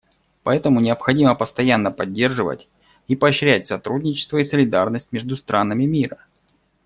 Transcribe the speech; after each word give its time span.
Поэтому 0.41 0.79
необходимо 0.79 1.35
постоянно 1.35 1.91
поддерживать 1.91 2.67
и 3.07 3.15
поощрять 3.15 3.67
сотрудничество 3.67 4.37
и 4.39 4.43
солидарность 4.43 5.11
между 5.11 5.35
странами 5.35 5.83
мира. 5.85 6.25